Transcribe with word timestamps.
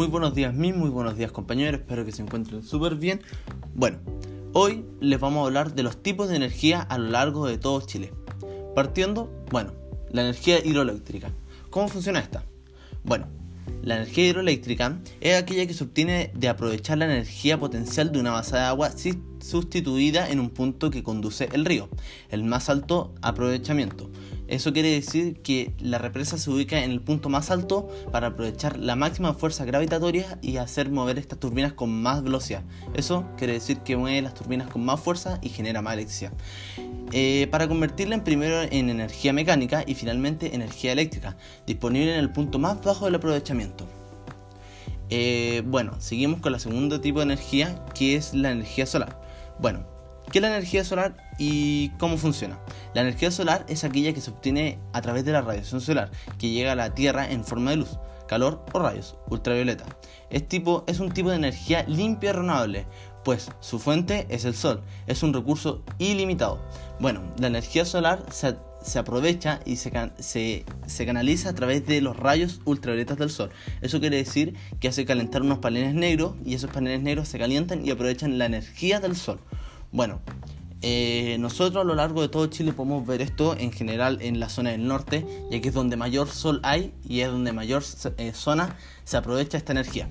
Muy 0.00 0.08
buenos 0.08 0.34
días, 0.34 0.54
mis 0.54 0.74
muy 0.74 0.88
buenos 0.88 1.18
días 1.18 1.30
compañeros, 1.30 1.82
espero 1.82 2.06
que 2.06 2.12
se 2.12 2.22
encuentren 2.22 2.62
súper 2.62 2.94
bien. 2.94 3.20
Bueno, 3.74 3.98
hoy 4.54 4.86
les 4.98 5.20
vamos 5.20 5.42
a 5.42 5.46
hablar 5.46 5.74
de 5.74 5.82
los 5.82 6.02
tipos 6.02 6.30
de 6.30 6.36
energía 6.36 6.80
a 6.80 6.96
lo 6.96 7.10
largo 7.10 7.46
de 7.46 7.58
todo 7.58 7.82
Chile. 7.82 8.10
Partiendo, 8.74 9.30
bueno, 9.50 9.74
la 10.10 10.22
energía 10.22 10.64
hidroeléctrica. 10.64 11.30
¿Cómo 11.68 11.88
funciona 11.88 12.18
esta? 12.18 12.46
Bueno, 13.04 13.26
la 13.82 13.96
energía 13.96 14.28
hidroeléctrica 14.28 15.00
es 15.20 15.40
aquella 15.40 15.66
que 15.66 15.74
se 15.74 15.84
obtiene 15.84 16.30
de 16.34 16.48
aprovechar 16.48 16.98
la 16.98 17.06
energía 17.06 17.58
potencial 17.58 18.12
de 18.12 18.20
una 18.20 18.32
masa 18.32 18.58
de 18.58 18.64
agua 18.64 18.90
sustituida 19.40 20.30
en 20.30 20.40
un 20.40 20.50
punto 20.50 20.90
que 20.90 21.02
conduce 21.02 21.48
el 21.52 21.64
río, 21.64 21.88
el 22.28 22.44
más 22.44 22.68
alto 22.68 23.14
aprovechamiento. 23.22 24.10
Eso 24.48 24.72
quiere 24.72 24.90
decir 24.90 25.42
que 25.42 25.74
la 25.78 25.98
represa 25.98 26.36
se 26.36 26.50
ubica 26.50 26.82
en 26.82 26.90
el 26.90 27.00
punto 27.00 27.28
más 27.28 27.52
alto 27.52 27.88
para 28.10 28.28
aprovechar 28.28 28.78
la 28.78 28.96
máxima 28.96 29.32
fuerza 29.32 29.64
gravitatoria 29.64 30.40
y 30.42 30.56
hacer 30.56 30.90
mover 30.90 31.18
estas 31.18 31.38
turbinas 31.38 31.72
con 31.72 32.02
más 32.02 32.24
velocidad. 32.24 32.64
Eso 32.94 33.24
quiere 33.38 33.52
decir 33.52 33.78
que 33.78 33.96
mueve 33.96 34.22
las 34.22 34.34
turbinas 34.34 34.68
con 34.68 34.84
más 34.84 34.98
fuerza 34.98 35.38
y 35.40 35.50
genera 35.50 35.82
más 35.82 35.94
electricidad. 35.94 36.32
Eh, 37.12 37.48
para 37.50 37.66
convertirla 37.66 38.14
en 38.14 38.22
primero 38.22 38.62
en 38.62 38.88
energía 38.88 39.32
mecánica 39.32 39.82
y 39.86 39.94
finalmente 39.94 40.54
energía 40.54 40.92
eléctrica, 40.92 41.36
disponible 41.66 42.12
en 42.12 42.20
el 42.20 42.30
punto 42.30 42.58
más 42.58 42.80
bajo 42.82 43.06
del 43.06 43.16
aprovechamiento. 43.16 43.86
Eh, 45.08 45.62
bueno, 45.66 46.00
seguimos 46.00 46.40
con 46.40 46.54
el 46.54 46.60
segundo 46.60 47.00
tipo 47.00 47.18
de 47.18 47.24
energía 47.24 47.84
que 47.94 48.14
es 48.14 48.32
la 48.32 48.52
energía 48.52 48.86
solar. 48.86 49.20
Bueno, 49.58 49.84
¿qué 50.30 50.38
es 50.38 50.42
la 50.42 50.48
energía 50.48 50.84
solar 50.84 51.16
y 51.36 51.88
cómo 51.98 52.16
funciona? 52.16 52.60
La 52.94 53.00
energía 53.00 53.32
solar 53.32 53.66
es 53.68 53.82
aquella 53.82 54.12
que 54.12 54.20
se 54.20 54.30
obtiene 54.30 54.78
a 54.92 55.02
través 55.02 55.24
de 55.24 55.32
la 55.32 55.42
radiación 55.42 55.80
solar 55.80 56.12
que 56.38 56.50
llega 56.50 56.72
a 56.72 56.76
la 56.76 56.94
Tierra 56.94 57.28
en 57.28 57.44
forma 57.44 57.72
de 57.72 57.78
luz, 57.78 57.98
calor 58.28 58.64
o 58.72 58.78
rayos 58.78 59.16
ultravioleta. 59.28 59.84
Es, 60.30 60.46
tipo, 60.46 60.84
es 60.86 61.00
un 61.00 61.10
tipo 61.10 61.30
de 61.30 61.36
energía 61.36 61.84
limpia 61.88 62.30
y 62.30 62.34
renovable, 62.34 62.86
pues 63.24 63.50
su 63.58 63.80
fuente 63.80 64.26
es 64.30 64.44
el 64.44 64.54
sol, 64.54 64.82
es 65.08 65.24
un 65.24 65.34
recurso 65.34 65.82
ilimitado. 65.98 66.60
Bueno, 67.00 67.22
la 67.38 67.46
energía 67.46 67.86
solar 67.86 68.26
se, 68.30 68.98
aprovecha 68.98 69.60
y 69.64 69.76
se, 69.76 69.90
se, 70.18 70.66
se, 70.86 71.06
canaliza 71.06 71.48
a 71.48 71.54
través 71.54 71.86
de 71.86 72.02
los 72.02 72.14
rayos 72.14 72.60
ultravioletas 72.66 73.16
del 73.16 73.30
sol. 73.30 73.48
Eso 73.80 74.00
quiere 74.00 74.18
decir 74.18 74.54
que 74.80 74.88
hace 74.88 75.06
calentar 75.06 75.40
unos 75.40 75.60
paneles 75.60 75.94
negros 75.94 76.34
y 76.44 76.54
esos 76.54 76.70
paneles 76.70 77.02
negros 77.02 77.28
se 77.28 77.38
calientan 77.38 77.86
y 77.86 77.90
aprovechan 77.90 78.36
la 78.36 78.44
energía 78.44 79.00
del 79.00 79.16
sol. 79.16 79.40
Bueno, 79.92 80.20
eh, 80.82 81.38
nosotros 81.40 81.82
a 81.82 81.86
lo 81.86 81.94
largo 81.94 82.20
de 82.20 82.28
todo 82.28 82.46
Chile 82.48 82.72
podemos 82.72 83.06
ver 83.06 83.22
esto 83.22 83.56
en 83.56 83.72
general 83.72 84.18
en 84.20 84.38
la 84.38 84.50
zona 84.50 84.70
del 84.70 84.86
norte, 84.86 85.26
ya 85.50 85.58
que 85.60 85.68
es 85.68 85.74
donde 85.74 85.96
mayor 85.96 86.28
sol 86.28 86.60
hay 86.62 86.92
y 87.02 87.20
es 87.20 87.28
donde 87.28 87.52
mayor 87.52 87.82
eh, 88.18 88.32
zona 88.34 88.76
se 89.04 89.16
aprovecha 89.16 89.56
esta 89.56 89.72
energía. 89.72 90.10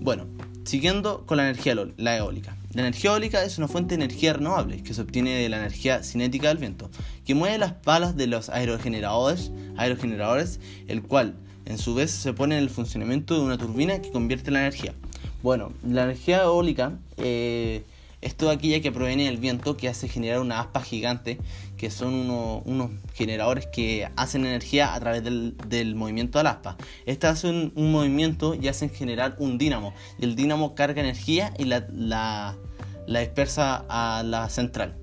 Bueno, 0.00 0.26
siguiendo 0.64 1.24
con 1.26 1.36
la 1.36 1.44
energía 1.44 1.76
la 1.96 2.16
eólica. 2.16 2.56
La 2.72 2.82
energía 2.82 3.10
eólica 3.10 3.44
es 3.44 3.58
una 3.58 3.68
fuente 3.68 3.96
de 3.96 4.04
energía 4.04 4.32
renovable 4.32 4.82
que 4.82 4.94
se 4.94 5.02
obtiene 5.02 5.34
de 5.34 5.48
la 5.48 5.58
energía 5.58 6.02
cinética 6.02 6.48
del 6.48 6.58
viento, 6.58 6.90
que 7.24 7.34
mueve 7.34 7.58
las 7.58 7.72
palas 7.72 8.16
de 8.16 8.26
los 8.26 8.48
aerogeneradores, 8.48 9.52
aerogeneradores 9.76 10.60
el 10.88 11.02
cual 11.02 11.34
en 11.64 11.78
su 11.78 11.94
vez 11.94 12.10
se 12.10 12.32
pone 12.32 12.56
en 12.56 12.62
el 12.62 12.70
funcionamiento 12.70 13.34
de 13.34 13.44
una 13.44 13.58
turbina 13.58 14.00
que 14.00 14.10
convierte 14.10 14.50
la 14.50 14.60
energía. 14.60 14.94
Bueno, 15.42 15.72
la 15.86 16.04
energía 16.04 16.42
eólica 16.42 16.98
eh, 17.16 17.84
es 18.22 18.36
toda 18.36 18.52
aquella 18.52 18.80
que 18.80 18.92
proviene 18.92 19.26
del 19.26 19.36
viento 19.36 19.76
que 19.76 19.88
hace 19.88 20.08
generar 20.08 20.40
una 20.40 20.60
aspa 20.60 20.80
gigante, 20.80 21.38
que 21.76 21.90
son 21.90 22.30
unos 22.30 22.90
generadores 23.14 23.66
que 23.66 24.08
hacen 24.16 24.46
energía 24.46 24.94
a 24.94 25.00
través 25.00 25.22
del, 25.24 25.94
movimiento 25.94 26.38
de 26.38 26.44
la 26.44 26.50
aspa. 26.50 26.76
Estas 27.04 27.38
hacen 27.38 27.72
un, 27.74 27.92
movimiento 27.92 28.54
y 28.54 28.68
hacen 28.68 28.88
generar 28.88 29.36
un 29.38 29.58
dínamo, 29.58 29.92
y 30.18 30.24
el 30.24 30.36
dínamo 30.36 30.74
carga 30.74 31.02
energía 31.02 31.52
y 31.58 31.64
la 31.64 32.56
dispersa 33.06 33.84
a 33.88 34.22
la 34.22 34.48
central. 34.48 34.96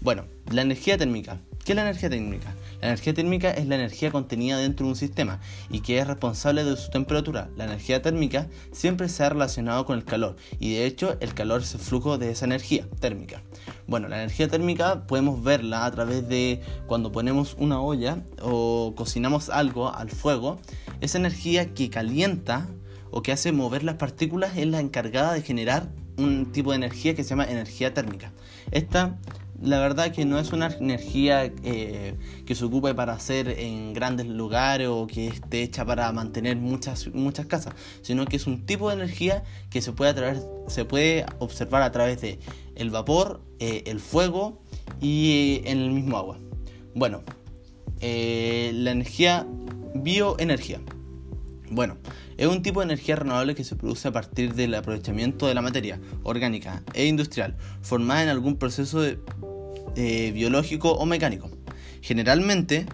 Bueno, 0.00 0.24
la 0.50 0.62
energía 0.62 0.96
térmica. 0.96 1.40
¿Qué 1.64 1.72
es 1.72 1.76
la 1.76 1.82
energía 1.82 2.08
térmica? 2.08 2.54
La 2.80 2.88
energía 2.88 3.12
térmica 3.12 3.50
es 3.50 3.66
la 3.66 3.74
energía 3.74 4.10
contenida 4.10 4.56
dentro 4.56 4.86
de 4.86 4.92
un 4.92 4.96
sistema 4.96 5.40
y 5.68 5.80
que 5.80 5.98
es 5.98 6.06
responsable 6.06 6.64
de 6.64 6.76
su 6.76 6.90
temperatura. 6.90 7.50
La 7.56 7.64
energía 7.64 8.00
térmica 8.00 8.48
siempre 8.72 9.08
se 9.08 9.22
ha 9.22 9.28
relacionado 9.28 9.84
con 9.84 9.98
el 9.98 10.04
calor 10.04 10.36
y 10.58 10.74
de 10.74 10.86
hecho 10.86 11.16
el 11.20 11.34
calor 11.34 11.60
es 11.60 11.74
el 11.74 11.80
flujo 11.80 12.16
de 12.16 12.30
esa 12.30 12.46
energía 12.46 12.86
térmica. 12.98 13.42
Bueno, 13.86 14.08
la 14.08 14.16
energía 14.16 14.48
térmica 14.48 15.06
podemos 15.06 15.42
verla 15.42 15.84
a 15.84 15.90
través 15.90 16.26
de 16.28 16.62
cuando 16.86 17.12
ponemos 17.12 17.54
una 17.58 17.80
olla 17.82 18.22
o 18.40 18.94
cocinamos 18.96 19.50
algo 19.50 19.94
al 19.94 20.08
fuego. 20.10 20.58
Esa 21.02 21.18
energía 21.18 21.74
que 21.74 21.90
calienta 21.90 22.66
o 23.10 23.22
que 23.22 23.32
hace 23.32 23.52
mover 23.52 23.84
las 23.84 23.96
partículas 23.96 24.56
es 24.56 24.66
la 24.66 24.80
encargada 24.80 25.34
de 25.34 25.42
generar 25.42 25.90
un 26.16 26.52
tipo 26.52 26.70
de 26.70 26.76
energía 26.76 27.14
que 27.14 27.24
se 27.24 27.30
llama 27.30 27.44
energía 27.44 27.92
térmica. 27.92 28.32
Esta 28.70 29.18
la 29.62 29.78
verdad 29.78 30.12
que 30.12 30.24
no 30.24 30.38
es 30.38 30.52
una 30.52 30.68
energía 30.68 31.44
eh, 31.44 32.16
que 32.46 32.54
se 32.54 32.64
ocupe 32.64 32.94
para 32.94 33.12
hacer 33.12 33.48
en 33.48 33.92
grandes 33.92 34.26
lugares 34.26 34.88
o 34.88 35.06
que 35.06 35.28
esté 35.28 35.62
hecha 35.62 35.84
para 35.84 36.10
mantener 36.12 36.56
muchas, 36.56 37.08
muchas 37.08 37.46
casas, 37.46 37.74
sino 38.00 38.24
que 38.24 38.36
es 38.36 38.46
un 38.46 38.64
tipo 38.64 38.88
de 38.88 38.94
energía 38.94 39.44
que 39.68 39.82
se 39.82 39.92
puede, 39.92 40.40
se 40.68 40.84
puede 40.84 41.26
observar 41.38 41.82
a 41.82 41.92
través 41.92 42.20
de 42.20 42.38
el 42.74 42.90
vapor, 42.90 43.42
eh, 43.58 43.82
el 43.86 44.00
fuego 44.00 44.62
y 45.00 45.60
en 45.64 45.78
el 45.78 45.90
mismo 45.90 46.16
agua. 46.16 46.38
Bueno, 46.94 47.22
eh, 48.00 48.70
la 48.74 48.92
energía 48.92 49.46
bioenergía. 49.94 50.80
Bueno, 51.70 51.98
es 52.36 52.46
un 52.46 52.62
tipo 52.62 52.80
de 52.80 52.86
energía 52.86 53.16
renovable 53.16 53.54
que 53.54 53.64
se 53.64 53.76
produce 53.76 54.08
a 54.08 54.12
partir 54.12 54.54
del 54.54 54.74
aprovechamiento 54.74 55.46
de 55.46 55.54
la 55.54 55.60
materia 55.60 56.00
orgánica 56.22 56.82
e 56.94 57.06
industrial, 57.06 57.56
formada 57.82 58.22
en 58.22 58.28
algún 58.30 58.56
proceso 58.56 59.02
de 59.02 59.20
eh, 59.96 60.30
biológico 60.32 60.92
o 60.92 61.06
mecánico. 61.06 61.50
Generalmente 62.02 62.86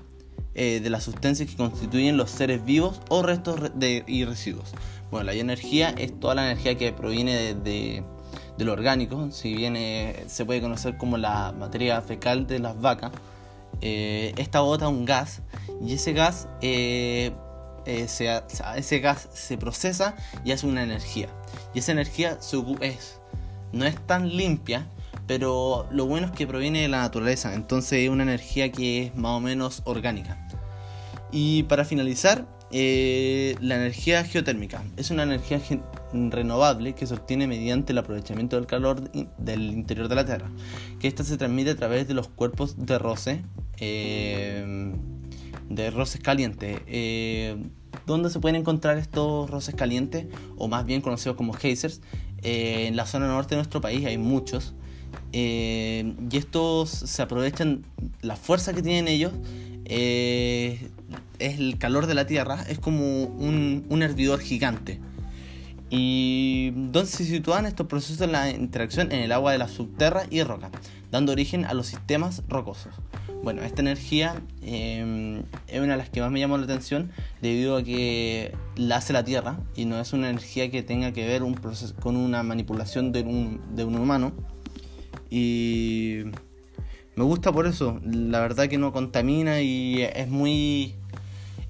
eh, 0.54 0.80
de 0.80 0.90
las 0.90 1.04
sustancias 1.04 1.48
que 1.48 1.56
constituyen 1.56 2.16
los 2.16 2.30
seres 2.30 2.64
vivos 2.64 3.00
o 3.08 3.22
restos 3.22 3.72
de, 3.74 4.04
y 4.06 4.24
residuos. 4.24 4.72
Bueno, 5.10 5.26
la 5.26 5.34
energía 5.34 5.90
es 5.90 6.18
toda 6.18 6.34
la 6.34 6.50
energía 6.50 6.76
que 6.76 6.92
proviene 6.92 7.54
de, 7.54 8.02
lo 8.58 8.72
orgánico, 8.72 9.30
si 9.30 9.54
bien 9.54 9.76
se 10.26 10.44
puede 10.44 10.60
conocer 10.60 10.96
como 10.96 11.18
la 11.18 11.52
materia 11.56 12.00
fecal 12.00 12.46
de 12.46 12.58
las 12.58 12.80
vacas. 12.80 13.12
Eh, 13.82 14.32
esta 14.38 14.60
bota 14.60 14.88
un 14.88 15.04
gas 15.04 15.42
y 15.82 15.92
ese 15.92 16.14
gas, 16.14 16.48
se, 16.60 17.32
ese 17.84 18.98
gas 19.00 19.28
se 19.32 19.58
procesa 19.58 20.16
y 20.44 20.52
hace 20.52 20.66
una 20.66 20.82
energía. 20.82 21.28
Y 21.74 21.80
esa 21.80 21.92
energía 21.92 22.38
es, 22.80 23.20
no 23.72 23.84
es 23.84 24.06
tan 24.06 24.34
limpia, 24.34 24.88
pero 25.26 25.86
lo 25.90 26.06
bueno 26.06 26.26
es 26.26 26.32
que 26.32 26.46
proviene 26.46 26.82
de 26.82 26.88
la 26.88 27.00
naturaleza, 27.00 27.54
entonces 27.54 28.04
es 28.04 28.08
una 28.08 28.22
energía 28.22 28.70
que 28.70 29.04
es 29.04 29.16
más 29.16 29.32
o 29.32 29.40
menos 29.40 29.82
orgánica. 29.84 30.46
Y 31.32 31.64
para 31.64 31.84
finalizar, 31.84 32.46
eh, 32.72 33.56
la 33.60 33.76
energía 33.76 34.24
geotérmica 34.24 34.84
es 34.96 35.10
una 35.10 35.22
energía 35.22 35.60
renovable 36.12 36.94
que 36.94 37.06
se 37.06 37.14
obtiene 37.14 37.46
mediante 37.46 37.92
el 37.92 37.98
aprovechamiento 37.98 38.56
del 38.56 38.66
calor 38.66 39.10
del 39.38 39.62
interior 39.70 40.08
de 40.08 40.14
la 40.14 40.24
Tierra, 40.24 40.50
que 41.00 41.08
esta 41.08 41.24
se 41.24 41.36
transmite 41.36 41.70
a 41.70 41.76
través 41.76 42.08
de 42.08 42.14
los 42.14 42.28
cuerpos 42.28 42.86
de 42.86 42.98
roce, 42.98 43.42
eh, 43.78 44.92
de 45.68 45.90
roces 45.90 46.20
calientes. 46.20 46.80
Eh, 46.86 47.56
¿Dónde 48.06 48.30
se 48.30 48.38
pueden 48.38 48.56
encontrar 48.56 48.98
estos 48.98 49.50
roces 49.50 49.74
calientes, 49.74 50.26
o 50.56 50.68
más 50.68 50.86
bien 50.86 51.00
conocidos 51.00 51.36
como 51.36 51.52
geysers? 51.52 52.00
en 52.42 52.94
la 52.96 53.06
zona 53.06 53.26
norte 53.26 53.50
de 53.50 53.56
nuestro 53.56 53.80
país 53.80 54.04
hay 54.06 54.18
muchos. 54.18 54.74
Eh, 55.32 56.14
y 56.30 56.36
estos 56.36 56.90
se 56.90 57.22
aprovechan 57.22 57.84
la 58.22 58.36
fuerza 58.36 58.72
que 58.72 58.82
tienen 58.82 59.08
ellos. 59.08 59.32
Eh, 59.84 60.90
es 61.38 61.58
el 61.58 61.78
calor 61.78 62.06
de 62.06 62.14
la 62.14 62.26
tierra, 62.26 62.64
es 62.68 62.78
como 62.78 63.24
un, 63.24 64.02
hervidor 64.02 64.40
gigante. 64.40 65.00
¿Y 65.88 66.72
dónde 66.74 67.06
se 67.06 67.24
sitúan 67.24 67.64
estos 67.64 67.86
procesos 67.86 68.18
de 68.18 68.26
la 68.26 68.50
interacción? 68.50 69.12
En 69.12 69.20
el 69.20 69.30
agua 69.30 69.52
de 69.52 69.58
la 69.58 69.68
subterra 69.68 70.24
y 70.30 70.42
roca, 70.42 70.70
dando 71.12 71.32
origen 71.32 71.64
a 71.64 71.74
los 71.74 71.86
sistemas 71.86 72.42
rocosos. 72.48 72.92
Bueno, 73.44 73.62
esta 73.62 73.82
energía 73.82 74.42
eh, 74.62 75.42
es 75.68 75.80
una 75.80 75.92
de 75.92 75.98
las 75.98 76.10
que 76.10 76.20
más 76.20 76.32
me 76.32 76.40
llamó 76.40 76.58
la 76.58 76.64
atención 76.64 77.12
debido 77.40 77.76
a 77.76 77.84
que 77.84 78.52
la 78.74 78.96
hace 78.96 79.12
la 79.12 79.24
Tierra 79.24 79.60
y 79.76 79.84
no 79.84 80.00
es 80.00 80.12
una 80.12 80.28
energía 80.30 80.68
que 80.72 80.82
tenga 80.82 81.12
que 81.12 81.24
ver 81.24 81.44
un 81.44 81.54
proceso, 81.54 81.94
con 81.94 82.16
una 82.16 82.42
manipulación 82.42 83.12
de 83.12 83.22
un 83.22 83.94
humano, 83.94 84.32
y 85.30 86.24
me 87.14 87.24
gusta 87.24 87.52
por 87.52 87.66
eso. 87.66 88.00
La 88.04 88.40
verdad 88.40 88.68
que 88.68 88.78
no 88.78 88.92
contamina 88.92 89.60
y 89.60 90.02
es 90.02 90.28
muy. 90.28 90.94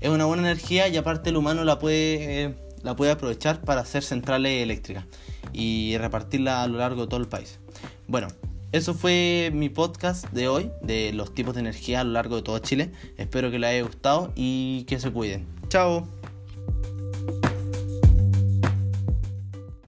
Es 0.01 0.11
una 0.11 0.25
buena 0.27 0.43
energía 0.43 0.89
y 0.89 0.97
aparte 0.97 1.31
el 1.31 1.37
humano 1.37 1.65
la 1.65 1.79
puede, 1.79 2.55
la 2.83 2.97
puede 2.97 3.13
aprovechar 3.13 3.63
para 3.63 3.81
hacer 3.81 4.03
centrales 4.03 4.63
eléctricas 4.63 5.05
y 5.53 5.97
repartirla 5.99 6.63
a 6.63 6.69
lo 6.69 6.79
largo 6.79 7.03
de 7.03 7.09
todo 7.09 7.21
el 7.21 7.29
país. 7.29 7.59
Bueno, 8.07 8.29
eso 8.73 8.93
fue 8.93 9.51
mi 9.55 9.69
podcast 9.69 10.31
de 10.33 10.49
hoy 10.49 10.71
de 10.83 11.13
los 11.13 11.33
tipos 11.33 11.55
de 11.55 11.61
energía 11.61 12.01
a 12.01 12.05
lo 12.05 12.11
largo 12.11 12.37
de 12.37 12.43
todo 12.43 12.59
Chile. 12.59 12.91
Espero 13.17 13.51
que 13.51 13.59
les 13.59 13.71
haya 13.71 13.83
gustado 13.83 14.33
y 14.35 14.85
que 14.85 15.01
se 15.01 15.11
cuiden. 15.11 15.47
Chao. 15.69 16.07